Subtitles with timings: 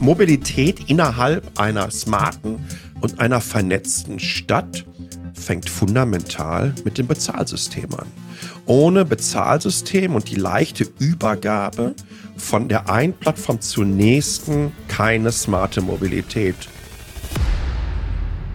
[0.00, 2.58] Mobilität innerhalb einer smarten
[3.00, 4.84] und einer vernetzten Stadt
[5.32, 8.08] fängt fundamental mit dem Bezahlsystem an.
[8.66, 11.94] Ohne Bezahlsystem und die leichte Übergabe
[12.36, 16.56] von der einen Plattform zur nächsten keine smarte Mobilität.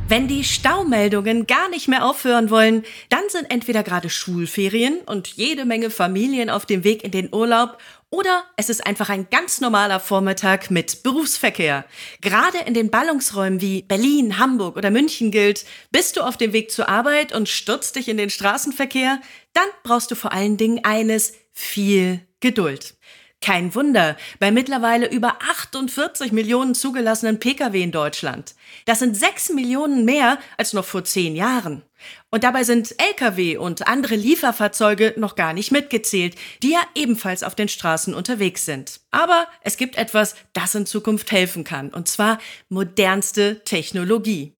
[0.09, 5.65] Wenn die Staumeldungen gar nicht mehr aufhören wollen, dann sind entweder gerade Schulferien und jede
[5.65, 7.77] Menge Familien auf dem Weg in den Urlaub
[8.09, 11.83] oder es ist einfach ein ganz normaler Vormittag mit Berufsverkehr.
[12.21, 16.71] Gerade in den Ballungsräumen wie Berlin, Hamburg oder München gilt, bist du auf dem Weg
[16.71, 19.19] zur Arbeit und stürzt dich in den Straßenverkehr,
[19.51, 22.96] dann brauchst du vor allen Dingen eines, viel Geduld.
[23.41, 28.55] Kein Wunder, bei mittlerweile über 48 Millionen zugelassenen Pkw in Deutschland.
[28.85, 31.83] Das sind 6 Millionen mehr als noch vor 10 Jahren.
[32.29, 37.55] Und dabei sind Lkw und andere Lieferfahrzeuge noch gar nicht mitgezählt, die ja ebenfalls auf
[37.55, 39.01] den Straßen unterwegs sind.
[39.11, 44.56] Aber es gibt etwas, das in Zukunft helfen kann, und zwar modernste Technologie.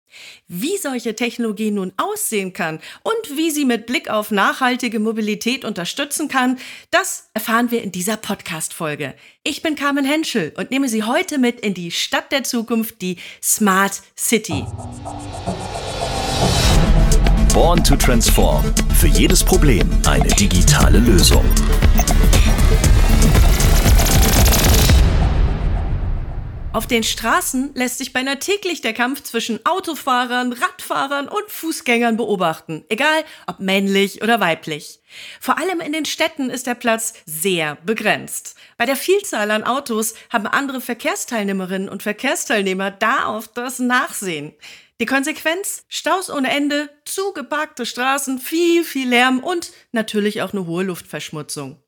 [0.48, 6.28] Wie solche Technologie nun aussehen kann und wie sie mit Blick auf nachhaltige Mobilität unterstützen
[6.28, 6.58] kann,
[6.92, 9.14] das erfahren wir in dieser Podcast-Folge.
[9.44, 13.18] Ich bin Carmen Henschel und nehme Sie heute mit in die Stadt der Zukunft, die
[13.42, 14.66] Smart City.
[17.54, 18.64] Born to Transform.
[18.94, 21.44] Für jedes Problem eine digitale Lösung.
[26.74, 32.84] Auf den Straßen lässt sich beinahe täglich der Kampf zwischen Autofahrern, Radfahrern und Fußgängern beobachten,
[32.90, 35.00] egal ob männlich oder weiblich.
[35.40, 38.56] Vor allem in den Städten ist der Platz sehr begrenzt.
[38.78, 44.54] Bei der Vielzahl an Autos haben andere Verkehrsteilnehmerinnen und Verkehrsteilnehmer da auf das Nachsehen.
[45.00, 45.86] Die Konsequenz?
[45.90, 51.82] Staus ohne Ende, zugeparkte Straßen, viel, viel Lärm und natürlich auch eine hohe Luftverschmutzung.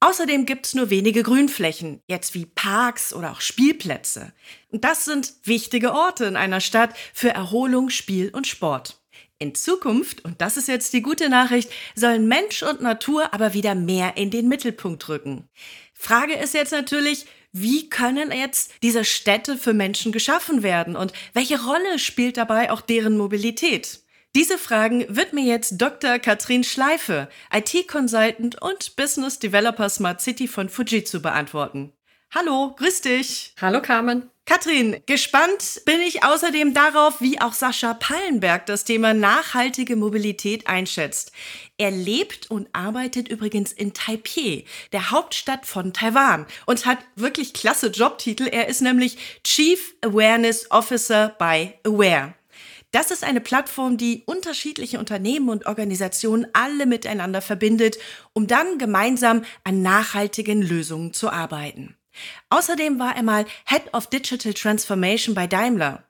[0.00, 4.32] Außerdem gibt es nur wenige Grünflächen, jetzt wie Parks oder auch Spielplätze.
[4.70, 9.00] Und das sind wichtige Orte in einer Stadt für Erholung, Spiel und Sport.
[9.38, 13.74] In Zukunft, und das ist jetzt die gute Nachricht, sollen Mensch und Natur aber wieder
[13.74, 15.48] mehr in den Mittelpunkt rücken.
[15.94, 21.64] Frage ist jetzt natürlich, wie können jetzt diese Städte für Menschen geschaffen werden und welche
[21.64, 24.03] Rolle spielt dabei auch deren Mobilität?
[24.36, 26.18] Diese Fragen wird mir jetzt Dr.
[26.18, 31.92] Katrin Schleife, IT-Consultant und Business Developer Smart City von Fujitsu beantworten.
[32.34, 33.54] Hallo, grüß dich.
[33.60, 34.28] Hallo Carmen.
[34.44, 41.30] Katrin, gespannt bin ich außerdem darauf, wie auch Sascha Pallenberg das Thema nachhaltige Mobilität einschätzt.
[41.78, 47.86] Er lebt und arbeitet übrigens in Taipei, der Hauptstadt von Taiwan, und hat wirklich klasse
[47.86, 48.48] Jobtitel.
[48.48, 52.34] Er ist nämlich Chief Awareness Officer bei Aware.
[52.94, 57.98] Das ist eine Plattform, die unterschiedliche Unternehmen und Organisationen alle miteinander verbindet,
[58.34, 61.96] um dann gemeinsam an nachhaltigen Lösungen zu arbeiten.
[62.50, 66.04] Außerdem war er mal Head of Digital Transformation bei Daimler.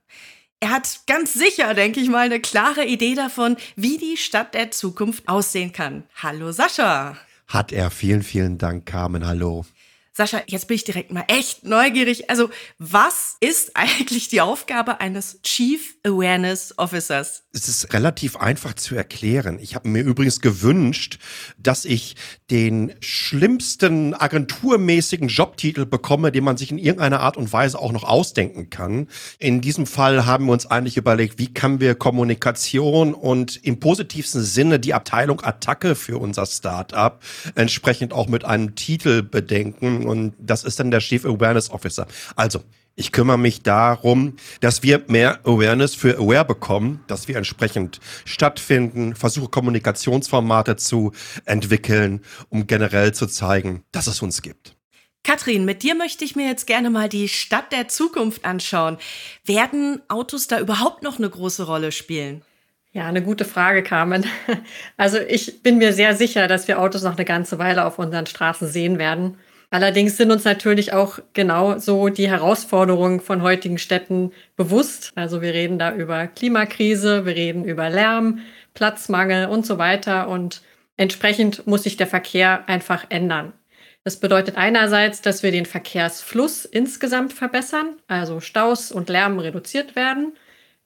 [0.60, 4.70] Er hat ganz sicher, denke ich mal, eine klare Idee davon, wie die Stadt der
[4.70, 6.02] Zukunft aussehen kann.
[6.22, 7.16] Hallo Sascha.
[7.46, 7.90] Hat er.
[7.90, 9.26] Vielen, vielen Dank, Carmen.
[9.26, 9.64] Hallo.
[10.16, 12.30] Sascha, jetzt bin ich direkt mal echt neugierig.
[12.30, 12.48] Also,
[12.78, 17.43] was ist eigentlich die Aufgabe eines Chief Awareness Officers?
[17.56, 19.60] Es ist relativ einfach zu erklären.
[19.62, 21.20] Ich habe mir übrigens gewünscht,
[21.56, 22.16] dass ich
[22.50, 28.02] den schlimmsten agenturmäßigen Jobtitel bekomme, den man sich in irgendeiner Art und Weise auch noch
[28.02, 29.06] ausdenken kann.
[29.38, 34.42] In diesem Fall haben wir uns eigentlich überlegt, wie können wir Kommunikation und im positivsten
[34.42, 37.22] Sinne die Abteilung Attacke für unser Startup
[37.54, 42.08] entsprechend auch mit einem Titel bedenken und das ist dann der Chief Awareness Officer.
[42.34, 42.64] Also,
[42.96, 49.14] ich kümmere mich darum, dass wir mehr Awareness für Aware bekommen, dass wir entsprechend stattfinden,
[49.14, 51.12] versuche Kommunikationsformate zu
[51.44, 54.76] entwickeln, um generell zu zeigen, dass es uns gibt.
[55.24, 58.98] Katrin, mit dir möchte ich mir jetzt gerne mal die Stadt der Zukunft anschauen.
[59.44, 62.42] Werden Autos da überhaupt noch eine große Rolle spielen?
[62.92, 64.24] Ja, eine gute Frage, Carmen.
[64.96, 68.26] Also ich bin mir sehr sicher, dass wir Autos noch eine ganze Weile auf unseren
[68.26, 69.38] Straßen sehen werden.
[69.74, 75.10] Allerdings sind uns natürlich auch genau so die Herausforderungen von heutigen Städten bewusst.
[75.16, 78.38] Also wir reden da über Klimakrise, wir reden über Lärm,
[78.74, 80.28] Platzmangel und so weiter.
[80.28, 80.62] Und
[80.96, 83.52] entsprechend muss sich der Verkehr einfach ändern.
[84.04, 90.34] Das bedeutet einerseits, dass wir den Verkehrsfluss insgesamt verbessern, also Staus und Lärm reduziert werden.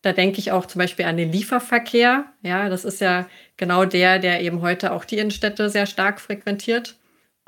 [0.00, 2.24] Da denke ich auch zum Beispiel an den Lieferverkehr.
[2.40, 3.28] Ja, das ist ja
[3.58, 6.96] genau der, der eben heute auch die Innenstädte sehr stark frequentiert.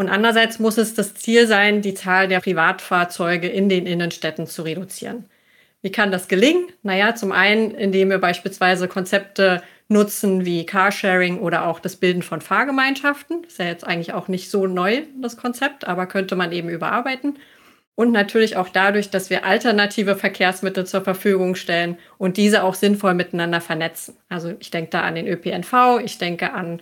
[0.00, 4.62] Und andererseits muss es das Ziel sein, die Zahl der Privatfahrzeuge in den Innenstädten zu
[4.62, 5.26] reduzieren.
[5.82, 6.69] Wie kann das gelingen?
[6.82, 12.41] Naja, zum einen, indem wir beispielsweise Konzepte nutzen wie Carsharing oder auch das Bilden von
[12.41, 13.44] Fahrgemeinschaften.
[13.44, 17.37] Ist ja jetzt eigentlich auch nicht so neu, das Konzept, aber könnte man eben überarbeiten.
[17.94, 23.12] Und natürlich auch dadurch, dass wir alternative Verkehrsmittel zur Verfügung stellen und diese auch sinnvoll
[23.12, 24.17] miteinander vernetzen.
[24.31, 26.81] Also ich denke da an den ÖPNV, ich denke an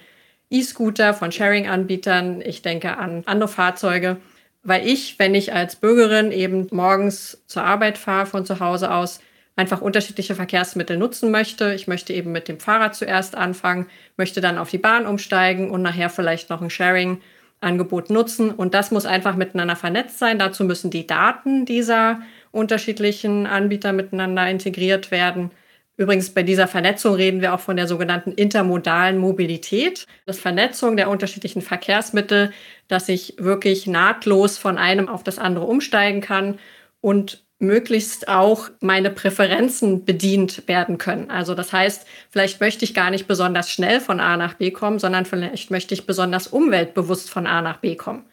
[0.51, 4.17] E-Scooter von Sharing-Anbietern, ich denke an andere Fahrzeuge,
[4.63, 9.21] weil ich, wenn ich als Bürgerin eben morgens zur Arbeit fahre von zu Hause aus,
[9.57, 11.75] einfach unterschiedliche Verkehrsmittel nutzen möchte.
[11.75, 13.87] Ich möchte eben mit dem Fahrrad zuerst anfangen,
[14.17, 18.53] möchte dann auf die Bahn umsteigen und nachher vielleicht noch ein Sharing-Angebot nutzen.
[18.53, 20.39] Und das muss einfach miteinander vernetzt sein.
[20.39, 22.23] Dazu müssen die Daten dieser
[22.53, 25.51] unterschiedlichen Anbieter miteinander integriert werden.
[25.99, 30.07] Übrigens, bei dieser Vernetzung reden wir auch von der sogenannten intermodalen Mobilität.
[30.27, 32.53] Das Vernetzung der unterschiedlichen Verkehrsmittel,
[32.87, 36.61] dass ich wirklich nahtlos von einem auf das andere umsteigen kann
[37.01, 41.33] und möglichst auch meine Präferenzen bedient werden können.
[41.33, 45.01] Also das heißt, vielleicht möchte ich gar nicht besonders schnell von A nach B kommen,
[45.01, 48.25] sondern vielleicht möchte ich besonders umweltbewusst von A nach B kommen.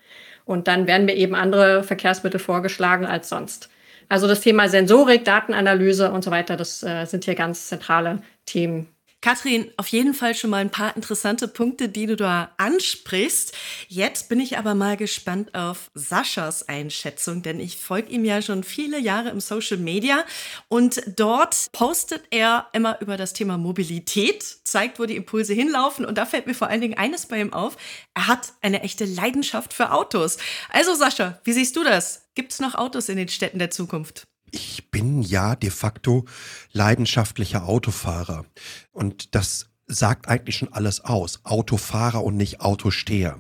[0.46, 3.70] Und dann werden mir eben andere Verkehrsmittel vorgeschlagen als sonst.
[4.10, 8.88] Also das Thema Sensorik, Datenanalyse und so weiter, das äh, sind hier ganz zentrale Themen,
[9.26, 13.58] Katrin, auf jeden Fall schon mal ein paar interessante Punkte, die du da ansprichst.
[13.88, 18.64] Jetzt bin ich aber mal gespannt auf Saschas Einschätzung, denn ich folge ihm ja schon
[18.64, 20.24] viele Jahre im Social Media
[20.68, 24.44] und dort postet er immer über das Thema Mobilität,
[24.76, 27.54] zeigt, wo die Impulse hinlaufen und da fällt mir vor allen Dingen eines bei ihm
[27.54, 27.78] auf.
[28.14, 30.36] Er hat eine echte Leidenschaft für Autos.
[30.70, 32.28] Also Sascha, wie siehst du das?
[32.36, 34.28] Gibt es noch Autos in den Städten der Zukunft?
[34.52, 36.26] ich bin ja de facto
[36.72, 38.46] leidenschaftlicher Autofahrer.
[38.92, 41.42] Und das sagt eigentlich schon alles aus.
[41.44, 43.38] Autofahrer und nicht Autosteher.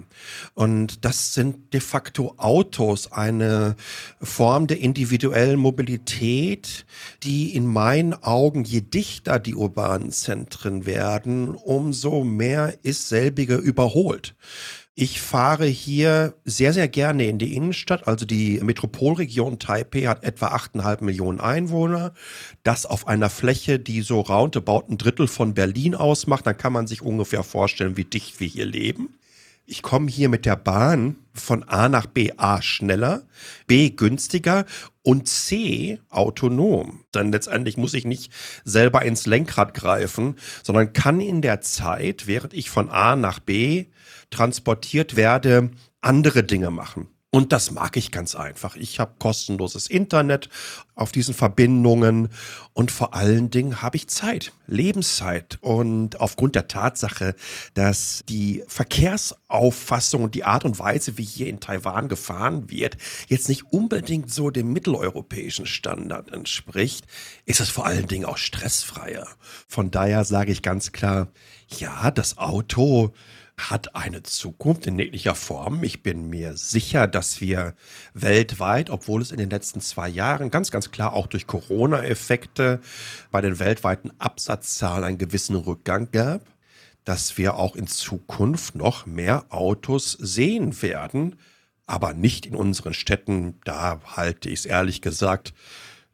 [0.53, 3.75] Und das sind de facto Autos, eine
[4.21, 6.85] Form der individuellen Mobilität,
[7.23, 14.35] die in meinen Augen, je dichter die urbanen Zentren werden, umso mehr ist selbige überholt.
[14.97, 18.07] Ich fahre hier sehr, sehr gerne in die Innenstadt.
[18.07, 22.13] Also die Metropolregion Taipei hat etwa 8,5 Millionen Einwohner.
[22.63, 26.47] Das auf einer Fläche, die so roundabout ein Drittel von Berlin ausmacht.
[26.47, 29.09] Dann kann man sich ungefähr vorstellen, wie dicht wir hier leben.
[29.65, 33.23] Ich komme hier mit der Bahn von A nach B A schneller,
[33.67, 34.65] B günstiger
[35.01, 37.03] und C autonom.
[37.13, 38.31] Denn letztendlich muss ich nicht
[38.63, 43.87] selber ins Lenkrad greifen, sondern kann in der Zeit, während ich von A nach B
[44.29, 47.07] transportiert werde, andere Dinge machen.
[47.35, 48.77] Und das mag ich ganz einfach.
[48.77, 50.47] Ich habe kostenloses Internet
[50.93, 52.29] auf diesen Verbindungen
[52.71, 55.57] und vor allen Dingen habe ich Zeit, Lebenszeit.
[55.59, 57.35] Und aufgrund der Tatsache,
[57.73, 62.95] dass die Verkehrsauffassung und die Art und Weise, wie hier in Taiwan gefahren wird,
[63.27, 67.05] jetzt nicht unbedingt so dem mitteleuropäischen Standard entspricht,
[67.43, 69.27] ist es vor allen Dingen auch stressfreier.
[69.67, 71.27] Von daher sage ich ganz klar,
[71.67, 73.13] ja, das Auto
[73.57, 75.83] hat eine Zukunft in jeglicher Form.
[75.83, 77.73] Ich bin mir sicher, dass wir
[78.13, 82.81] weltweit, obwohl es in den letzten zwei Jahren ganz, ganz klar auch durch Corona-Effekte
[83.31, 86.41] bei den weltweiten Absatzzahlen einen gewissen Rückgang gab,
[87.05, 91.37] dass wir auch in Zukunft noch mehr Autos sehen werden,
[91.85, 93.59] aber nicht in unseren Städten.
[93.63, 95.53] Da halte ich es ehrlich gesagt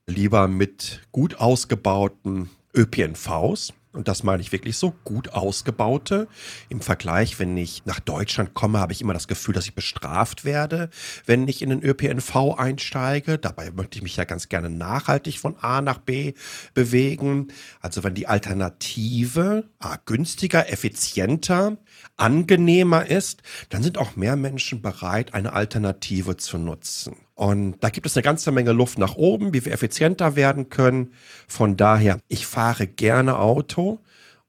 [0.06, 6.28] lieber mit gut ausgebauten ÖPNVs und das meine ich wirklich so, gut ausgebaute.
[6.70, 10.46] Im Vergleich, wenn ich nach Deutschland komme, habe ich immer das Gefühl, dass ich bestraft
[10.46, 10.90] werde,
[11.26, 13.38] wenn ich in den ÖPNV einsteige.
[13.38, 16.34] Dabei möchte ich mich ja ganz gerne nachhaltig von A nach B
[16.74, 17.50] bewegen.
[17.82, 21.77] Also wenn die Alternative A, günstiger, effizienter,
[22.15, 27.18] angenehmer ist, dann sind auch mehr Menschen bereit, eine Alternative zu nutzen.
[27.41, 31.12] Und da gibt es eine ganze Menge Luft nach oben, wie wir effizienter werden können.
[31.48, 33.98] Von daher, ich fahre gerne Auto.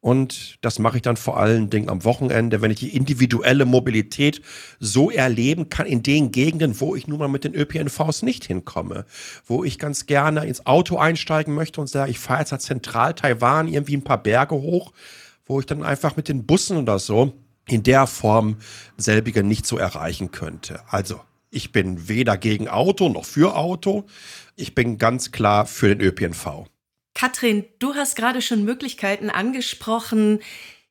[0.00, 4.42] Und das mache ich dann vor allen Dingen am Wochenende, wenn ich die individuelle Mobilität
[4.78, 9.06] so erleben kann in den Gegenden, wo ich nun mal mit den ÖPNVs nicht hinkomme.
[9.46, 13.68] Wo ich ganz gerne ins Auto einsteigen möchte und sage, ich fahre jetzt nach Zentral-Taiwan
[13.68, 14.92] irgendwie ein paar Berge hoch,
[15.46, 17.32] wo ich dann einfach mit den Bussen oder so
[17.66, 18.58] in der Form
[18.98, 20.80] selbige nicht so erreichen könnte.
[20.88, 21.22] Also
[21.52, 24.04] ich bin weder gegen Auto noch für Auto.
[24.56, 26.64] Ich bin ganz klar für den ÖPNV.
[27.14, 30.40] Katrin, du hast gerade schon Möglichkeiten angesprochen,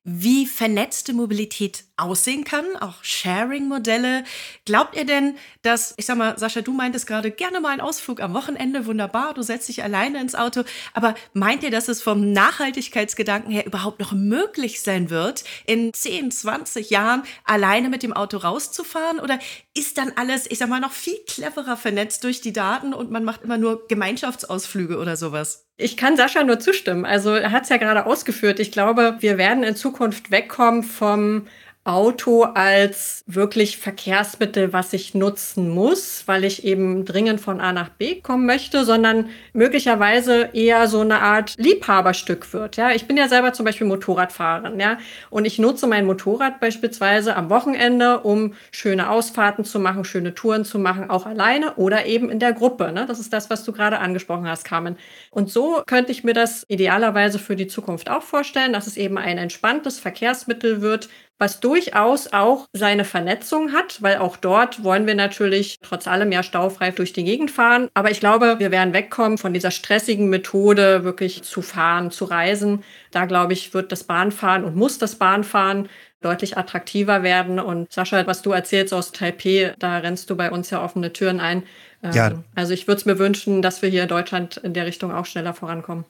[0.04, 4.24] wie vernetzte Mobilität aussehen kann, auch Sharing-Modelle.
[4.66, 8.22] Glaubt ihr denn, dass, ich sag mal, Sascha, du meintest gerade gerne mal einen Ausflug
[8.22, 12.34] am Wochenende, wunderbar, du setzt dich alleine ins Auto, aber meint ihr, dass es vom
[12.34, 18.38] Nachhaltigkeitsgedanken her überhaupt noch möglich sein wird, in 10, 20 Jahren alleine mit dem Auto
[18.38, 19.20] rauszufahren?
[19.20, 19.40] Oder
[19.76, 23.24] ist dann alles, ich sag mal, noch viel cleverer vernetzt durch die Daten und man
[23.24, 25.68] macht immer nur Gemeinschaftsausflüge oder sowas?
[25.78, 27.06] Ich kann Sascha nur zustimmen.
[27.06, 28.60] Also er hat es ja gerade ausgeführt.
[28.60, 31.48] Ich glaube, wir werden in Zukunft wegkommen vom
[31.84, 37.90] Auto als wirklich Verkehrsmittel, was ich nutzen muss, weil ich eben dringend von A nach
[37.90, 42.78] B kommen möchte, sondern möglicherweise eher so eine Art Liebhaberstück wird.
[42.78, 45.00] Ja, ich bin ja selber zum Beispiel Motorradfahrerin, ja,
[45.32, 50.66] und ich nutze mein Motorrad beispielsweise am Wochenende, um schöne Ausfahrten zu machen, schöne Touren
[50.66, 52.92] zu machen, auch alleine oder eben in der Gruppe.
[52.92, 53.08] Ne?
[53.08, 54.98] Das ist das, was du gerade angesprochen hast, Carmen.
[55.32, 59.18] Und so könnte ich mir das idealerweise für die Zukunft auch vorstellen, dass es eben
[59.18, 61.10] ein entspanntes Verkehrsmittel wird,
[61.42, 66.44] was durchaus auch seine Vernetzung hat, weil auch dort wollen wir natürlich trotz allem ja
[66.44, 67.90] staufrei durch die Gegend fahren.
[67.96, 72.84] Aber ich glaube, wir werden wegkommen von dieser stressigen Methode, wirklich zu fahren, zu reisen.
[73.10, 75.90] Da glaube ich, wird das Bahnfahren und muss das Bahnfahren
[76.22, 77.60] deutlich attraktiver werden.
[77.60, 81.40] Und Sascha, was du erzählst aus Taipei, da rennst du bei uns ja offene Türen
[81.40, 81.64] ein.
[82.04, 82.28] Ja.
[82.28, 85.12] Ähm, also ich würde es mir wünschen, dass wir hier in Deutschland in der Richtung
[85.12, 86.06] auch schneller vorankommen.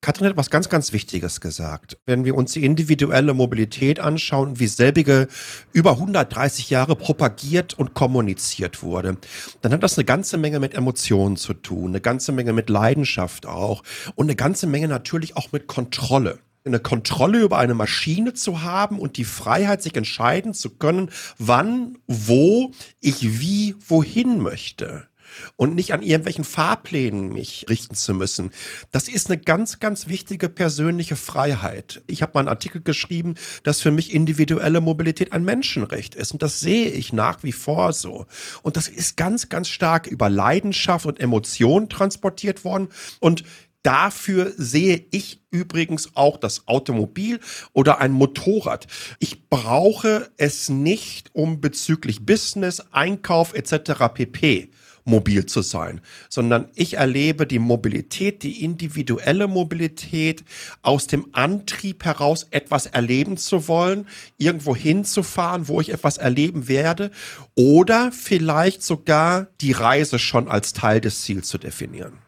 [0.00, 1.98] Katrin hat was ganz, ganz Wichtiges gesagt.
[2.06, 5.26] Wenn wir uns die individuelle Mobilität anschauen, wie selbige
[5.72, 9.16] über 130 Jahre propagiert und kommuniziert wurde,
[9.60, 13.46] dann hat das eine ganze Menge mit Emotionen zu tun, eine ganze Menge mit Leidenschaft
[13.46, 13.82] auch
[14.14, 18.98] und eine ganze Menge natürlich auch mit Kontrolle eine Kontrolle über eine Maschine zu haben
[18.98, 25.08] und die Freiheit, sich entscheiden zu können, wann, wo ich wie, wohin möchte
[25.56, 28.50] und nicht an irgendwelchen Fahrplänen mich richten zu müssen.
[28.90, 32.02] Das ist eine ganz, ganz wichtige persönliche Freiheit.
[32.06, 36.42] Ich habe mal einen Artikel geschrieben, dass für mich individuelle Mobilität ein Menschenrecht ist und
[36.42, 38.26] das sehe ich nach wie vor so.
[38.62, 42.88] Und das ist ganz, ganz stark über Leidenschaft und Emotionen transportiert worden
[43.20, 43.44] und
[43.84, 47.38] Dafür sehe ich übrigens auch das Automobil
[47.72, 48.86] oder ein Motorrad.
[49.20, 54.12] Ich brauche es nicht, um bezüglich Business, Einkauf etc.
[54.12, 54.70] pp
[55.08, 60.44] mobil zu sein, sondern ich erlebe die Mobilität, die individuelle Mobilität
[60.82, 67.10] aus dem Antrieb heraus, etwas erleben zu wollen, irgendwo hinzufahren, wo ich etwas erleben werde
[67.54, 72.18] oder vielleicht sogar die Reise schon als Teil des Ziels zu definieren.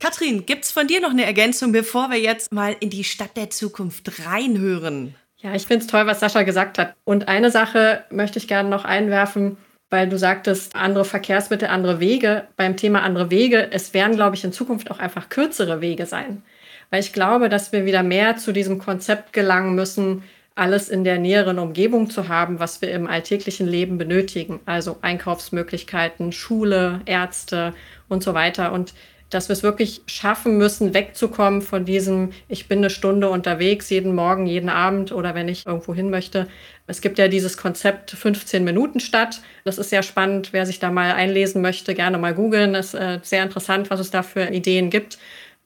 [0.00, 3.50] Katrin, gibt's von dir noch eine Ergänzung, bevor wir jetzt mal in die Stadt der
[3.50, 5.14] Zukunft reinhören?
[5.36, 6.94] Ja, ich finde es toll, was Sascha gesagt hat.
[7.04, 9.58] Und eine Sache möchte ich gerne noch einwerfen
[9.90, 12.44] weil du sagtest, andere Verkehrsmittel, andere Wege.
[12.56, 16.42] Beim Thema andere Wege, es werden, glaube ich, in Zukunft auch einfach kürzere Wege sein.
[16.90, 20.22] Weil ich glaube, dass wir wieder mehr zu diesem Konzept gelangen müssen,
[20.54, 24.60] alles in der näheren Umgebung zu haben, was wir im alltäglichen Leben benötigen.
[24.66, 27.74] Also Einkaufsmöglichkeiten, Schule, Ärzte
[28.08, 28.72] und so weiter.
[28.72, 28.94] Und
[29.30, 34.14] dass wir es wirklich schaffen müssen, wegzukommen von diesem, ich bin eine Stunde unterwegs, jeden
[34.14, 36.48] Morgen, jeden Abend oder wenn ich irgendwo hin möchte.
[36.86, 39.40] Es gibt ja dieses Konzept 15 Minuten Stadt.
[39.64, 40.52] Das ist sehr spannend.
[40.52, 42.72] Wer sich da mal einlesen möchte, gerne mal googeln.
[42.72, 45.18] Das ist äh, sehr interessant, was es da für Ideen gibt.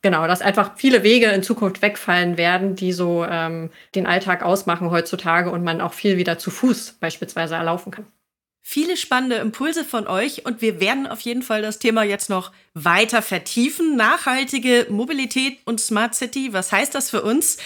[0.03, 4.91] Genau, dass einfach viele Wege in Zukunft wegfallen werden, die so ähm, den Alltag ausmachen
[4.91, 8.05] heutzutage und man auch viel wieder zu Fuß beispielsweise erlaufen kann.
[8.67, 12.51] Viele spannende Impulse von euch und wir werden auf jeden Fall das Thema jetzt noch
[12.73, 13.95] weiter vertiefen.
[13.95, 17.59] Nachhaltige Mobilität und Smart City, was heißt das für uns?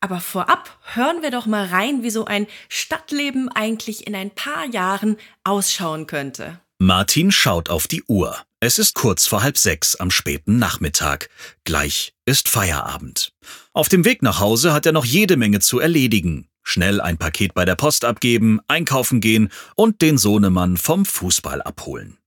[0.00, 4.66] Aber vorab hören wir doch mal rein, wie so ein Stadtleben eigentlich in ein paar
[4.66, 6.60] Jahren ausschauen könnte.
[6.78, 8.36] Martin schaut auf die Uhr.
[8.60, 11.30] Es ist kurz vor halb sechs am späten Nachmittag.
[11.64, 13.32] Gleich ist Feierabend.
[13.72, 16.48] Auf dem Weg nach Hause hat er noch jede Menge zu erledigen.
[16.64, 22.18] Schnell ein Paket bei der Post abgeben, einkaufen gehen und den Sohnemann vom Fußball abholen.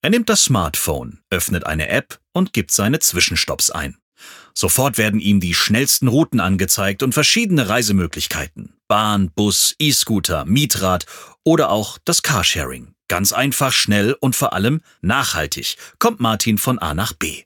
[0.00, 3.98] Er nimmt das Smartphone, öffnet eine App und gibt seine Zwischenstopps ein.
[4.54, 8.74] Sofort werden ihm die schnellsten Routen angezeigt und verschiedene Reisemöglichkeiten.
[8.88, 11.06] Bahn, Bus, E-Scooter, Mietrad
[11.44, 12.94] oder auch das Carsharing.
[13.08, 17.42] Ganz einfach, schnell und vor allem nachhaltig kommt Martin von A nach B.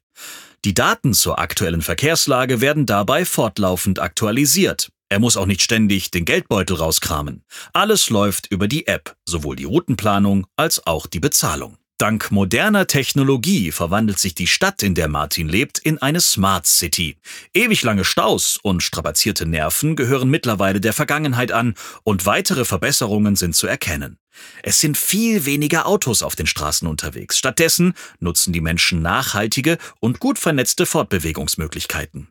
[0.65, 4.91] Die Daten zur aktuellen Verkehrslage werden dabei fortlaufend aktualisiert.
[5.09, 7.45] Er muss auch nicht ständig den Geldbeutel rauskramen.
[7.73, 11.77] Alles läuft über die App, sowohl die Routenplanung als auch die Bezahlung.
[11.99, 17.19] Dank moderner Technologie verwandelt sich die Stadt, in der Martin lebt, in eine Smart City.
[17.55, 23.55] Ewig lange Staus und strapazierte Nerven gehören mittlerweile der Vergangenheit an und weitere Verbesserungen sind
[23.55, 24.19] zu erkennen.
[24.65, 27.39] Es sind viel weniger Autos auf den Straßen unterwegs.
[27.39, 32.27] Stattdessen nutzen die Menschen nachhaltige und gut vernetzte Fortbewegungsmöglichkeiten.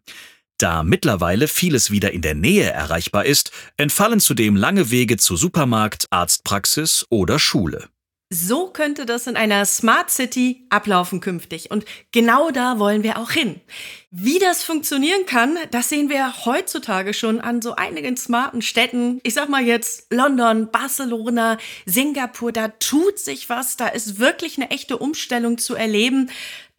[0.57, 6.05] Da mittlerweile vieles wieder in der Nähe erreichbar ist, entfallen zudem lange Wege zu Supermarkt,
[6.11, 7.89] Arztpraxis oder Schule.
[8.33, 11.69] So könnte das in einer Smart City ablaufen künftig.
[11.69, 13.61] Und genau da wollen wir auch hin.
[14.09, 19.19] Wie das funktionieren kann, das sehen wir heutzutage schon an so einigen smarten Städten.
[19.21, 23.77] Ich sag mal jetzt London, Barcelona, Singapur, da tut sich was.
[23.77, 26.31] Da ist wirklich eine echte Umstellung zu erleben.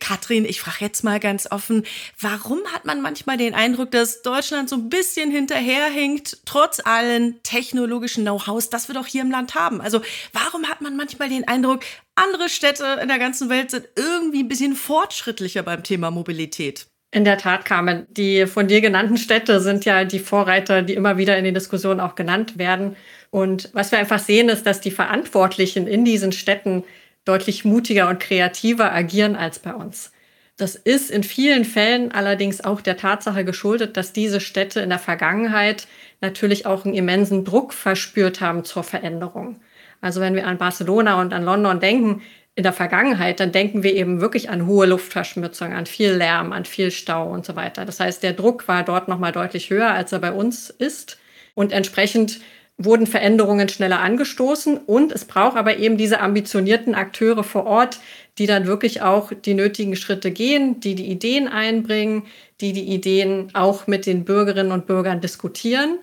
[0.05, 1.83] Katrin, ich frage jetzt mal ganz offen,
[2.21, 8.23] warum hat man manchmal den Eindruck, dass Deutschland so ein bisschen hinterherhinkt, trotz allen technologischen
[8.23, 9.81] Know-hows, das wir doch hier im Land haben?
[9.81, 10.03] Also
[10.35, 11.85] warum hat man manchmal den Eindruck,
[12.17, 16.87] andere Städte in der ganzen Welt sind irgendwie ein bisschen fortschrittlicher beim Thema Mobilität?
[17.11, 18.07] In der Tat, Carmen.
[18.11, 22.01] Die von dir genannten Städte sind ja die Vorreiter, die immer wieder in den Diskussionen
[22.01, 22.97] auch genannt werden.
[23.31, 26.85] Und was wir einfach sehen, ist, dass die Verantwortlichen in diesen Städten
[27.25, 30.13] deutlich mutiger und kreativer agieren als bei uns.
[30.57, 35.01] Das ist in vielen Fällen allerdings auch der Tatsache geschuldet, dass diese Städte in der
[35.01, 35.89] Vergangenheit
[36.21, 39.61] natürlich auch einen immensen Druck verspürt haben zur Veränderung.
[40.01, 42.23] Also wenn wir an Barcelona und an London denken,
[42.57, 46.65] in der Vergangenheit, dann denken wir eben wirklich an hohe Luftverschmutzung, an viel Lärm, an
[46.65, 47.85] viel Stau und so weiter.
[47.85, 51.19] Das heißt, der Druck war dort nochmal deutlich höher, als er bei uns ist.
[51.55, 52.41] Und entsprechend
[52.77, 58.01] wurden Veränderungen schneller angestoßen und es braucht aber eben diese ambitionierten Akteure vor Ort,
[58.39, 62.25] die dann wirklich auch die nötigen Schritte gehen, die die Ideen einbringen,
[62.61, 65.99] die die Ideen auch mit den Bürgerinnen und Bürgern diskutieren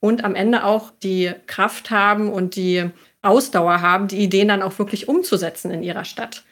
[0.00, 2.90] und am Ende auch die Kraft haben und die
[3.22, 6.44] Ausdauer haben, die Ideen dann auch wirklich umzusetzen in ihrer Stadt.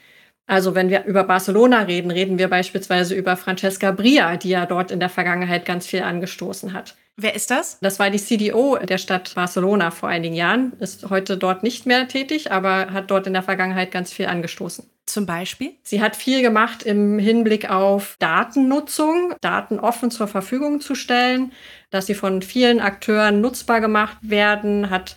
[0.46, 4.90] Also wenn wir über Barcelona reden, reden wir beispielsweise über Francesca Bria, die ja dort
[4.90, 6.96] in der Vergangenheit ganz viel angestoßen hat.
[7.16, 7.78] Wer ist das?
[7.80, 12.08] Das war die CDO der Stadt Barcelona vor einigen Jahren, ist heute dort nicht mehr
[12.08, 14.84] tätig, aber hat dort in der Vergangenheit ganz viel angestoßen.
[15.06, 15.74] Zum Beispiel?
[15.84, 21.52] Sie hat viel gemacht im Hinblick auf Datennutzung, Daten offen zur Verfügung zu stellen,
[21.90, 25.14] dass sie von vielen Akteuren nutzbar gemacht werden, hat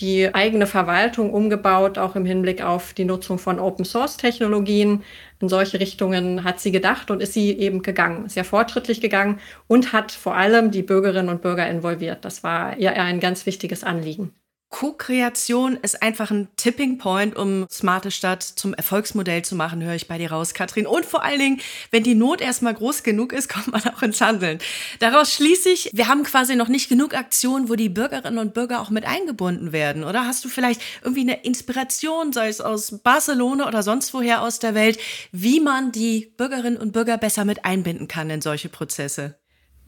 [0.00, 5.02] die eigene Verwaltung umgebaut, auch im Hinblick auf die Nutzung von Open-Source-Technologien.
[5.40, 9.92] In solche Richtungen hat sie gedacht und ist sie eben gegangen, sehr fortschrittlich gegangen und
[9.92, 12.24] hat vor allem die Bürgerinnen und Bürger involviert.
[12.24, 14.32] Das war ihr ein ganz wichtiges Anliegen.
[14.70, 20.08] Co-Kreation ist einfach ein Tipping Point, um smarte Stadt zum Erfolgsmodell zu machen, höre ich
[20.08, 20.86] bei dir raus, Katrin.
[20.86, 21.60] Und vor allen Dingen,
[21.90, 24.58] wenn die Not erstmal groß genug ist, kommt man auch ins Handeln.
[24.98, 28.80] Daraus schließe ich, wir haben quasi noch nicht genug Aktionen, wo die Bürgerinnen und Bürger
[28.80, 30.04] auch mit eingebunden werden.
[30.04, 34.58] Oder hast du vielleicht irgendwie eine Inspiration, sei es aus Barcelona oder sonst woher aus
[34.58, 34.98] der Welt,
[35.32, 39.38] wie man die Bürgerinnen und Bürger besser mit einbinden kann in solche Prozesse?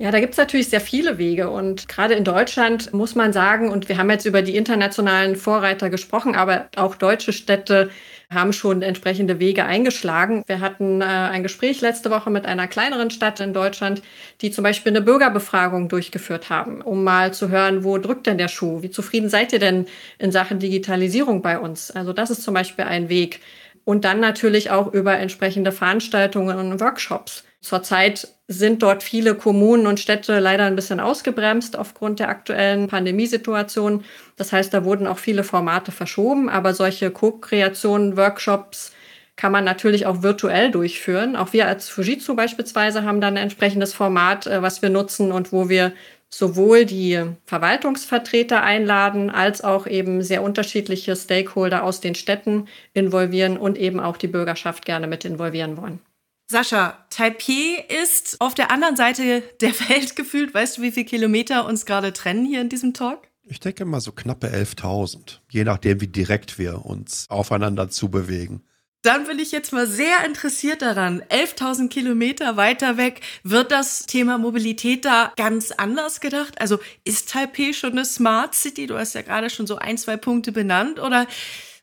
[0.01, 1.51] Ja, da gibt's natürlich sehr viele Wege.
[1.51, 5.91] Und gerade in Deutschland muss man sagen, und wir haben jetzt über die internationalen Vorreiter
[5.91, 7.91] gesprochen, aber auch deutsche Städte
[8.31, 10.43] haben schon entsprechende Wege eingeschlagen.
[10.47, 14.01] Wir hatten äh, ein Gespräch letzte Woche mit einer kleineren Stadt in Deutschland,
[14.41, 18.49] die zum Beispiel eine Bürgerbefragung durchgeführt haben, um mal zu hören, wo drückt denn der
[18.49, 18.81] Schuh?
[18.81, 19.85] Wie zufrieden seid ihr denn
[20.19, 21.91] in Sachen Digitalisierung bei uns?
[21.91, 23.41] Also das ist zum Beispiel ein Weg.
[23.85, 27.45] Und dann natürlich auch über entsprechende Veranstaltungen und Workshops.
[27.61, 34.03] Zurzeit sind dort viele Kommunen und Städte leider ein bisschen ausgebremst aufgrund der aktuellen Pandemiesituation.
[34.37, 38.93] Das heißt, da wurden auch viele Formate verschoben, aber solche Co-Kreationen, Workshops
[39.37, 41.37] kann man natürlich auch virtuell durchführen.
[41.37, 45.53] Auch wir als Fujitsu beispielsweise haben dann ein entsprechendes Format, äh, was wir nutzen und
[45.53, 45.93] wo wir
[46.29, 53.77] sowohl die Verwaltungsvertreter einladen, als auch eben sehr unterschiedliche Stakeholder aus den Städten involvieren und
[53.79, 56.01] eben auch die Bürgerschaft gerne mit involvieren wollen.
[56.51, 60.53] Sascha, Taipei ist auf der anderen Seite der Welt gefühlt.
[60.53, 63.29] Weißt du, wie viele Kilometer uns gerade trennen hier in diesem Talk?
[63.45, 68.65] Ich denke mal so knappe 11.000, je nachdem, wie direkt wir uns aufeinander zubewegen.
[69.03, 71.23] Dann bin ich jetzt mal sehr interessiert daran.
[71.23, 76.61] 11.000 Kilometer weiter weg, wird das Thema Mobilität da ganz anders gedacht?
[76.61, 78.89] Also ist Taipei schon eine Smart City?
[78.89, 80.99] Du hast ja gerade schon so ein, zwei Punkte benannt.
[80.99, 81.29] Oder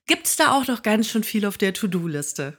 [0.08, 2.58] gibt es da auch noch ganz schön viel auf der To-Do-Liste?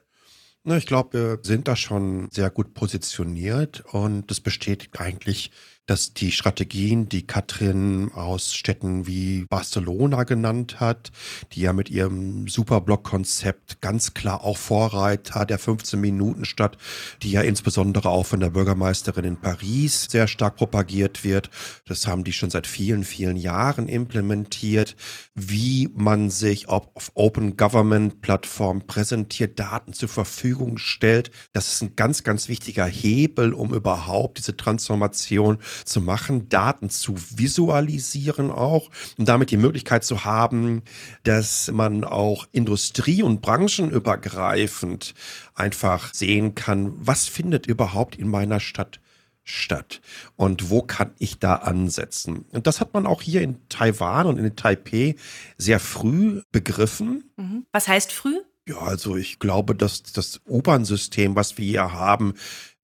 [0.65, 5.51] Ich glaube, wir sind da schon sehr gut positioniert und das bestätigt eigentlich
[5.89, 11.11] dass die Strategien, die Katrin aus Städten wie Barcelona genannt hat,
[11.53, 16.77] die ja mit ihrem Superblock-Konzept ganz klar auch Vorreiter der 15-Minuten-Stadt,
[17.23, 21.49] die ja insbesondere auch von der Bürgermeisterin in Paris sehr stark propagiert wird,
[21.87, 24.95] das haben die schon seit vielen, vielen Jahren implementiert,
[25.35, 31.31] wie man sich auf Open Government Plattformen präsentiert, Daten zur Verfügung stellt.
[31.55, 37.15] Das ist ein ganz, ganz wichtiger Hebel, um überhaupt diese Transformation zu machen, Daten zu
[37.37, 40.83] visualisieren auch und damit die Möglichkeit zu haben,
[41.25, 45.15] dass man auch industrie- und branchenübergreifend
[45.55, 49.01] einfach sehen kann, was findet überhaupt in meiner Stadt
[49.49, 50.03] Stadt?
[50.37, 52.45] Und wo kann ich da ansetzen?
[52.53, 55.17] Und das hat man auch hier in Taiwan und in Taipei
[55.57, 57.31] sehr früh begriffen.
[57.37, 57.65] Mhm.
[57.73, 58.37] Was heißt früh?
[58.69, 62.35] Ja, also ich glaube, dass das U-Bahn-System, was wir hier haben,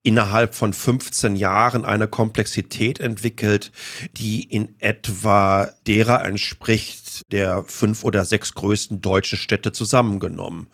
[0.04, 3.72] innerhalb von 15 Jahren eine Komplexität entwickelt,
[4.16, 10.68] die in etwa derer entspricht der fünf oder sechs größten deutschen Städte zusammengenommen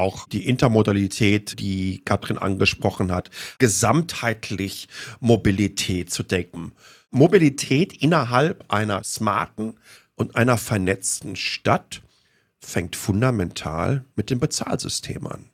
[0.00, 4.88] auch die Intermodalität, die Katrin angesprochen hat, gesamtheitlich
[5.20, 6.72] Mobilität zu denken.
[7.10, 9.74] Mobilität innerhalb einer smarten
[10.14, 12.02] und einer vernetzten Stadt
[12.60, 15.50] fängt fundamental mit dem Bezahlsystem an.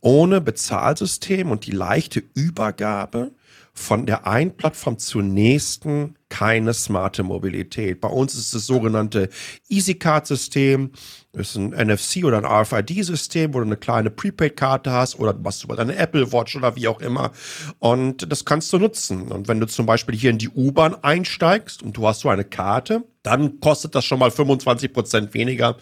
[0.00, 3.32] Ohne Bezahlsystem und die leichte Übergabe
[3.72, 8.00] von der einen Plattform zur nächsten keine smarte Mobilität.
[8.00, 9.28] Bei uns ist das sogenannte
[9.68, 10.90] EasyCard-System.
[11.32, 15.64] Ist ein NFC oder ein RFID-System, wo du eine kleine Prepaid-Karte hast oder du machst
[15.64, 17.32] über deine Apple Watch oder wie auch immer.
[17.78, 19.32] Und das kannst du nutzen.
[19.32, 22.44] Und wenn du zum Beispiel hier in die U-Bahn einsteigst und du hast so eine
[22.44, 25.76] Karte, dann kostet das schon mal 25 Prozent weniger,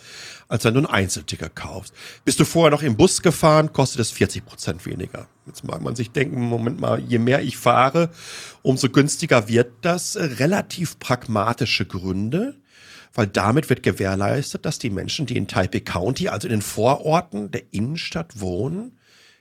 [0.48, 1.94] als wenn du ein Einzelticket kaufst.
[2.24, 5.28] Bist du vorher noch im Bus gefahren, kostet es 40 Prozent weniger.
[5.46, 8.10] Jetzt mag man sich denken, Moment mal, je mehr ich fahre,
[8.62, 10.16] umso günstiger wird das.
[10.16, 12.56] Relativ pragmatische Gründe,
[13.14, 17.50] weil damit wird gewährleistet, dass die Menschen, die in Taipei County, also in den Vororten
[17.50, 18.98] der Innenstadt wohnen,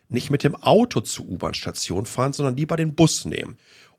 [0.10, 3.57] nicht mit dem Auto zur U-Bahn-Station fahren, sondern lieber den Bus nehmen.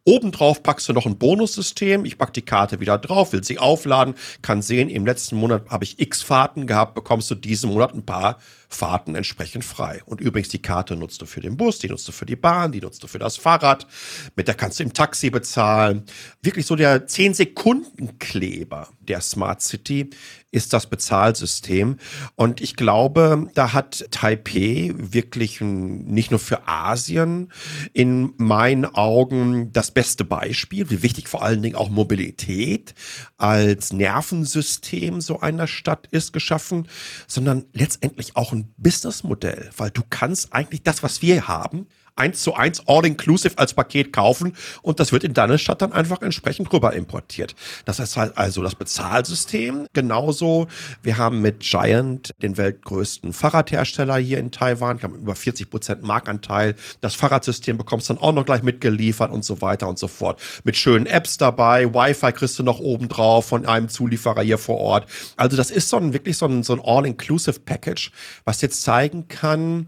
[0.09, 2.07] Obendrauf packst du noch ein Bonussystem.
[2.07, 5.85] Ich pack die Karte wieder drauf, will sie aufladen, kann sehen, im letzten Monat habe
[5.85, 8.39] ich x Fahrten gehabt, bekommst du diesen Monat ein paar
[8.71, 10.01] Fahrten entsprechend frei.
[10.07, 12.73] Und übrigens, die Karte nutzt du für den Bus, die nutzt du für die Bahn,
[12.73, 13.87] die nutzt du für das Fahrrad.
[14.35, 16.05] Mit der kannst du im Taxi bezahlen.
[16.41, 20.09] Wirklich so der 10-Sekunden-Kleber der Smart City
[20.51, 21.99] ist das Bezahlsystem.
[22.35, 27.53] Und ich glaube, da hat Taipei wirklich nicht nur für Asien
[27.93, 32.95] in meinen Augen das beste Beispiel, wie wichtig vor allen Dingen auch Mobilität
[33.37, 36.89] als Nervensystem so einer Stadt ist geschaffen,
[37.27, 41.87] sondern letztendlich auch ein Businessmodell, weil du kannst eigentlich das, was wir haben,
[42.19, 46.23] eins zu eins all-inclusive als Paket kaufen und das wird in deine Stadt dann einfach
[46.23, 47.55] entsprechend rüber importiert.
[47.85, 49.87] Das ist halt also das Bezahlsystem.
[49.93, 50.69] Genauso,
[51.03, 56.03] wir haben mit Giant den weltgrößten Fahrradhersteller hier in Taiwan, die haben über 40 Prozent
[56.03, 56.75] Marktanteil.
[57.01, 60.41] Das Fahrradsystem bekommst dann auch noch gleich mitgeliefert und so weiter und so fort.
[60.65, 64.79] Mit schönen Apps dabei, Wi-Fi kriegst du noch oben drauf von einem Zulieferer hier vor
[64.79, 65.09] Ort.
[65.37, 68.11] Also das ist so ein wirklich so ein, so ein all-inclusive Package,
[68.45, 69.87] was jetzt zeigen kann,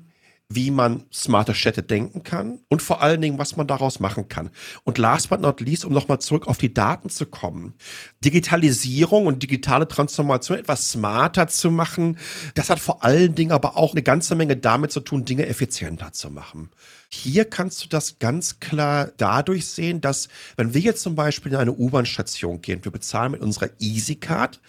[0.52, 4.50] wie man smarte Städte denken kann und vor allen Dingen, was man daraus machen kann.
[4.82, 7.74] Und last but not least, um nochmal zurück auf die Daten zu kommen.
[8.24, 12.18] Digitalisierung und digitale Transformation etwas smarter zu machen,
[12.54, 16.12] das hat vor allen Dingen aber auch eine ganze Menge damit zu tun, Dinge effizienter
[16.12, 16.70] zu machen.
[17.08, 21.58] Hier kannst du das ganz klar dadurch sehen, dass wenn wir jetzt zum Beispiel in
[21.58, 24.60] eine U-Bahn-Station gehen, wir bezahlen mit unserer EasyCard,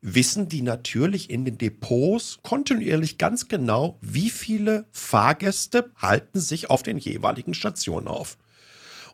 [0.00, 6.82] wissen die natürlich in den Depots kontinuierlich ganz genau, wie viele Fahrgäste halten sich auf
[6.82, 8.38] den jeweiligen Stationen auf.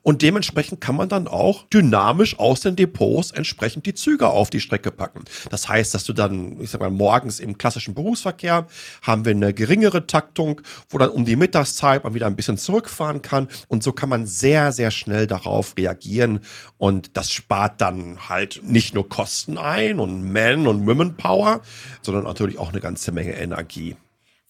[0.04, 4.60] Und dementsprechend kann man dann auch dynamisch aus den Depots entsprechend die Züge auf die
[4.60, 5.24] Strecke packen.
[5.50, 8.66] Das heißt, dass du dann, ich sag mal, morgens im klassischen Berufsverkehr
[9.00, 13.22] haben wir eine geringere Taktung, wo dann um die Mittagszeit man wieder ein bisschen zurückfahren
[13.22, 13.48] kann.
[13.68, 16.40] Und so kann man sehr, sehr schnell darauf reagieren.
[16.76, 21.62] Und das spart dann halt nicht nur Kosten ein und Man- und Women-Power,
[22.02, 23.96] sondern natürlich auch eine ganze Menge Energie.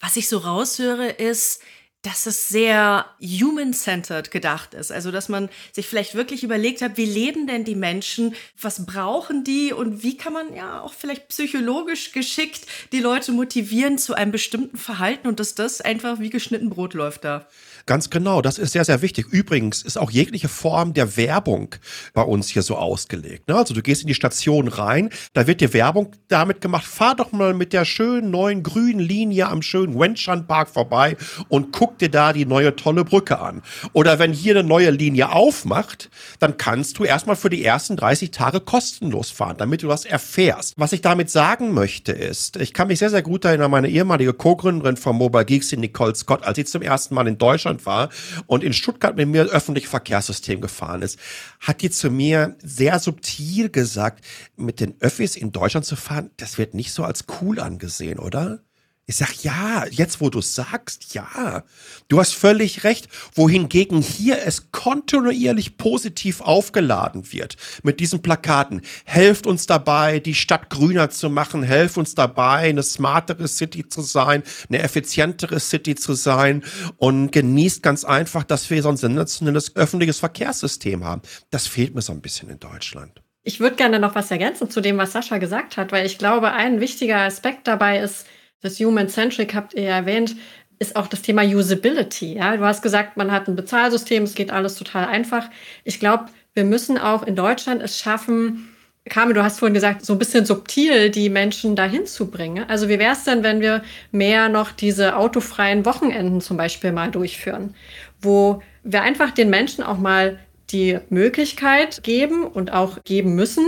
[0.01, 1.63] Was ich so raushöre, ist,
[2.05, 4.93] dass es sehr human-centered gedacht ist.
[4.93, 9.43] Also, dass man sich vielleicht wirklich überlegt hat, wie leben denn die Menschen, was brauchen
[9.43, 14.33] die und wie kann man ja auch vielleicht psychologisch geschickt die Leute motivieren zu einem
[14.33, 17.47] bestimmten Verhalten und dass das einfach wie geschnitten Brot läuft da.
[17.87, 19.27] Ganz genau, das ist sehr, sehr wichtig.
[19.31, 21.75] Übrigens ist auch jegliche Form der Werbung
[22.15, 23.49] bei uns hier so ausgelegt.
[23.49, 23.57] Ne?
[23.57, 27.33] Also du gehst in die Station rein, da wird dir Werbung damit gemacht, fahr doch
[27.33, 31.19] mal mit der schönen neuen grünen Linie am schönen Wenshan Park vorbei
[31.49, 33.61] und guck dir da die neue tolle Brücke an.
[33.93, 38.31] Oder wenn hier eine neue Linie aufmacht, dann kannst du erstmal für die ersten 30
[38.31, 40.73] Tage kostenlos fahren, damit du das erfährst.
[40.79, 44.33] Was ich damit sagen möchte ist, ich kann mich sehr, sehr gut erinnern, meine ehemalige
[44.33, 48.09] Co-Gründerin von Mobile Geeks, Nicole Scott, als sie zum ersten Mal in Deutschland Deutschland war
[48.47, 51.19] und in Stuttgart mit mir öffentliche Verkehrssystem gefahren ist,
[51.61, 54.25] hat die zu mir sehr subtil gesagt,
[54.57, 58.61] mit den Öffis in Deutschland zu fahren, das wird nicht so als cool angesehen, oder?
[59.07, 61.63] Ich sag ja, jetzt wo du sagst, ja.
[62.09, 63.09] Du hast völlig recht.
[63.35, 68.81] Wohingegen hier es kontinuierlich positiv aufgeladen wird mit diesen Plakaten.
[69.05, 71.63] Helft uns dabei, die Stadt grüner zu machen.
[71.63, 76.65] Helft uns dabei, eine smartere City zu sein, eine effizientere City zu sein
[76.97, 81.21] und genießt ganz einfach, dass wir so ein sensationelles öffentliches Verkehrssystem haben.
[81.51, 83.21] Das fehlt mir so ein bisschen in Deutschland.
[83.43, 86.53] Ich würde gerne noch was ergänzen zu dem, was Sascha gesagt hat, weil ich glaube,
[86.53, 88.25] ein wichtiger Aspekt dabei ist,
[88.65, 90.37] das Human-Centric habt ihr erwähnt,
[90.79, 92.35] ist auch das Thema Usability.
[92.35, 92.57] Ja?
[92.57, 95.51] Du hast gesagt, man hat ein Bezahlsystem, es geht alles total einfach.
[95.85, 98.71] Ich glaube, wir müssen auch in Deutschland es schaffen,
[99.07, 102.65] Carmen, du hast vorhin gesagt, so ein bisschen subtil die Menschen dahin zu bringen.
[102.69, 107.11] Also wie wäre es denn, wenn wir mehr noch diese autofreien Wochenenden zum Beispiel mal
[107.11, 107.75] durchführen,
[108.23, 110.39] wo wir einfach den Menschen auch mal
[110.75, 113.65] die Möglichkeit geben und auch geben müssen,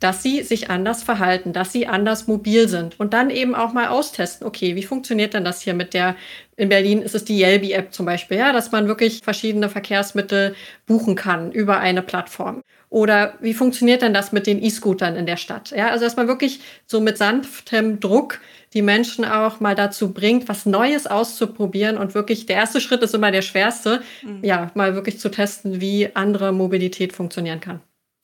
[0.00, 3.88] dass sie sich anders verhalten, dass sie anders mobil sind und dann eben auch mal
[3.88, 6.16] austesten, okay, wie funktioniert denn das hier mit der,
[6.56, 10.54] in Berlin ist es die Yelby-App zum Beispiel, ja, dass man wirklich verschiedene Verkehrsmittel
[10.86, 12.62] buchen kann über eine Plattform.
[12.90, 15.70] Oder wie funktioniert denn das mit den E-Scootern in der Stadt?
[15.70, 18.40] Ja, also dass man wirklich so mit sanftem Druck
[18.74, 23.14] die Menschen auch mal dazu bringt, was Neues auszuprobieren und wirklich der erste Schritt ist
[23.14, 24.44] immer der schwerste, mhm.
[24.44, 27.80] ja, mal wirklich zu testen, wie andere Mobilität funktionieren kann.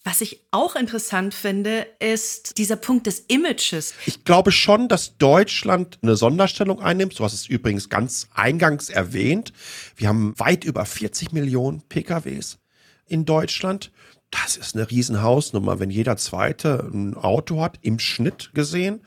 [0.07, 3.95] Was ich auch interessant finde, ist dieser Punkt des Images.
[4.05, 7.15] Ich glaube schon, dass Deutschland eine Sonderstellung einnimmt.
[7.15, 9.55] So was ist übrigens ganz eingangs erwähnt.
[9.97, 12.59] Wir haben weit über 40 Millionen PKWs
[13.07, 13.93] in Deutschland.
[14.31, 19.01] Das ist eine Riesenhausnummer, wenn jeder Zweite ein Auto hat, im Schnitt gesehen.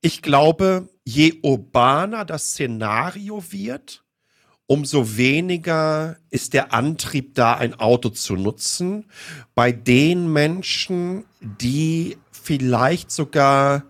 [0.00, 4.04] Ich glaube, je urbaner das Szenario wird,
[4.66, 9.06] umso weniger ist der Antrieb da, ein Auto zu nutzen.
[9.54, 13.84] Bei den Menschen, die vielleicht sogar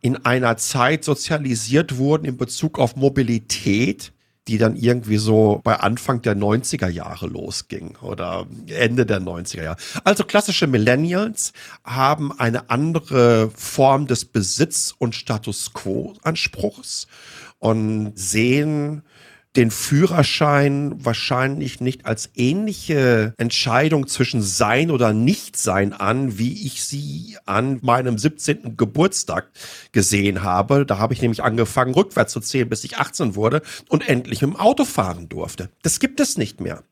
[0.00, 4.12] in einer Zeit sozialisiert wurden in Bezug auf Mobilität,
[4.50, 9.76] die dann irgendwie so bei Anfang der 90er Jahre losging oder Ende der 90er Jahre.
[10.02, 11.52] Also klassische Millennials
[11.84, 17.06] haben eine andere Form des Besitz- und Status Quo-Anspruchs
[17.60, 19.02] und sehen
[19.56, 27.36] den Führerschein wahrscheinlich nicht als ähnliche Entscheidung zwischen Sein oder Nichtsein an, wie ich sie
[27.46, 28.76] an meinem 17.
[28.76, 29.50] Geburtstag
[29.90, 30.86] gesehen habe.
[30.86, 34.54] Da habe ich nämlich angefangen, rückwärts zu zählen, bis ich 18 wurde und endlich dem
[34.54, 35.68] Auto fahren durfte.
[35.82, 36.84] Das gibt es nicht mehr.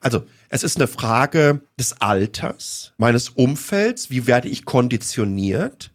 [0.00, 5.90] Also, es ist eine Frage des Alters, meines Umfelds, wie werde ich konditioniert?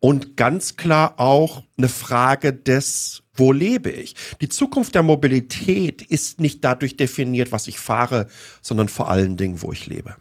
[0.00, 4.14] Und ganz klar auch eine Frage des wo lebe ich?
[4.40, 8.28] Die Zukunft der Mobilität ist nicht dadurch definiert, was ich fahre,
[8.62, 10.16] sondern vor allen Dingen, wo ich lebe.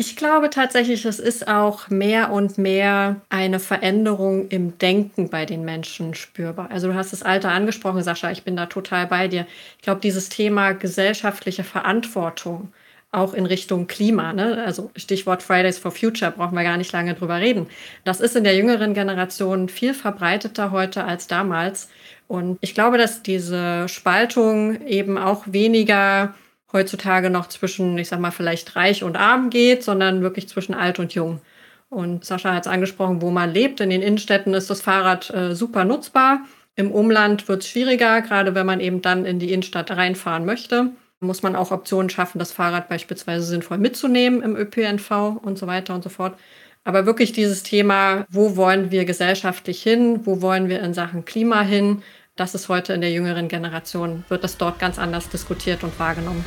[0.00, 5.62] Ich glaube tatsächlich, es ist auch mehr und mehr eine Veränderung im Denken bei den
[5.62, 6.70] Menschen spürbar.
[6.70, 9.46] Also du hast das Alter angesprochen, Sascha, ich bin da total bei dir.
[9.76, 12.72] Ich glaube, dieses Thema gesellschaftliche Verantwortung,
[13.12, 14.62] auch in Richtung Klima, ne?
[14.64, 17.66] also Stichwort Fridays for Future, brauchen wir gar nicht lange drüber reden.
[18.04, 21.90] Das ist in der jüngeren Generation viel verbreiteter heute als damals.
[22.30, 26.32] Und ich glaube, dass diese Spaltung eben auch weniger
[26.72, 31.00] heutzutage noch zwischen, ich sag mal, vielleicht reich und arm geht, sondern wirklich zwischen alt
[31.00, 31.40] und jung.
[31.88, 33.80] Und Sascha hat es angesprochen, wo man lebt.
[33.80, 36.42] In den Innenstädten ist das Fahrrad äh, super nutzbar.
[36.76, 40.90] Im Umland wird es schwieriger, gerade wenn man eben dann in die Innenstadt reinfahren möchte.
[41.18, 45.96] Muss man auch Optionen schaffen, das Fahrrad beispielsweise sinnvoll mitzunehmen im ÖPNV und so weiter
[45.96, 46.36] und so fort.
[46.84, 51.62] Aber wirklich dieses Thema, wo wollen wir gesellschaftlich hin, wo wollen wir in Sachen Klima
[51.62, 52.02] hin,
[52.36, 56.44] das ist heute in der jüngeren Generation, wird das dort ganz anders diskutiert und wahrgenommen.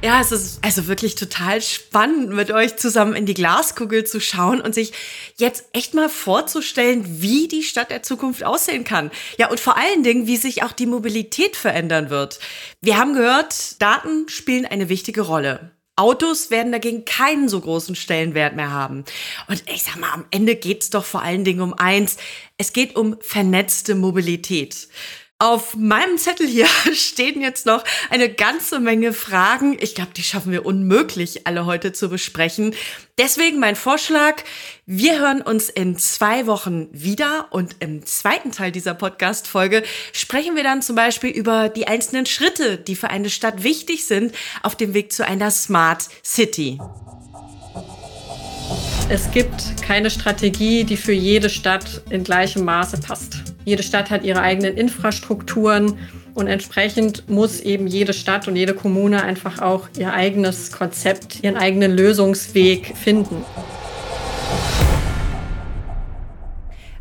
[0.00, 4.60] Ja, es ist also wirklich total spannend, mit euch zusammen in die Glaskugel zu schauen
[4.60, 4.92] und sich
[5.38, 9.10] jetzt echt mal vorzustellen, wie die Stadt der Zukunft aussehen kann.
[9.38, 12.38] Ja, und vor allen Dingen, wie sich auch die Mobilität verändern wird.
[12.80, 15.72] Wir haben gehört, Daten spielen eine wichtige Rolle.
[15.98, 19.04] Autos werden dagegen keinen so großen Stellenwert mehr haben.
[19.48, 22.16] Und ich sag mal, am Ende geht's doch vor allen Dingen um eins.
[22.56, 24.88] Es geht um vernetzte Mobilität.
[25.40, 29.76] Auf meinem Zettel hier stehen jetzt noch eine ganze Menge Fragen.
[29.80, 32.74] Ich glaube, die schaffen wir unmöglich, alle heute zu besprechen.
[33.18, 34.42] Deswegen mein Vorschlag,
[34.84, 40.64] wir hören uns in zwei Wochen wieder und im zweiten Teil dieser Podcast-Folge sprechen wir
[40.64, 44.92] dann zum Beispiel über die einzelnen Schritte, die für eine Stadt wichtig sind auf dem
[44.92, 46.80] Weg zu einer Smart City.
[49.08, 53.36] Es gibt keine Strategie, die für jede Stadt in gleichem Maße passt.
[53.64, 55.98] Jede Stadt hat ihre eigenen Infrastrukturen
[56.34, 61.56] und entsprechend muss eben jede Stadt und jede Kommune einfach auch ihr eigenes Konzept, ihren
[61.56, 63.44] eigenen Lösungsweg finden.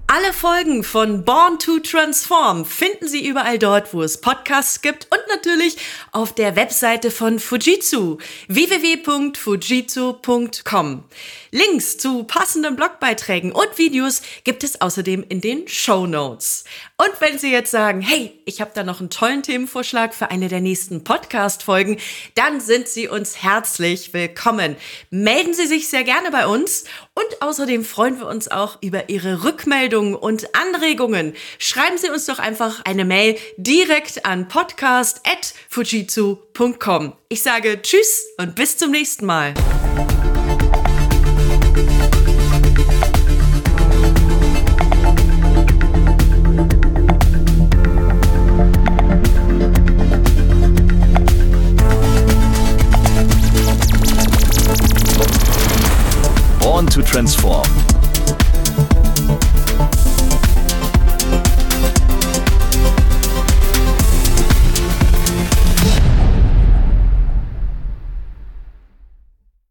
[0.09, 5.19] Alle Folgen von Born to Transform finden Sie überall dort, wo es Podcasts gibt und
[5.27, 5.75] natürlich
[6.13, 8.17] auf der Webseite von Fujitsu
[8.47, 11.03] www.fujitsu.com.
[11.51, 16.63] Links zu passenden Blogbeiträgen und Videos gibt es außerdem in den Show Notes.
[16.97, 20.47] Und wenn Sie jetzt sagen, hey, ich habe da noch einen tollen Themenvorschlag für eine
[20.47, 21.97] der nächsten Podcast-Folgen,
[22.35, 24.75] dann sind Sie uns herzlich willkommen.
[25.09, 29.43] Melden Sie sich sehr gerne bei uns und außerdem freuen wir uns auch über Ihre
[29.43, 31.33] Rückmeldungen und Anregungen.
[31.59, 37.13] Schreiben Sie uns doch einfach eine Mail direkt an podcast.fujitsu.com.
[37.29, 39.53] Ich sage Tschüss und bis zum nächsten Mal.
[56.97, 57.86] to transform.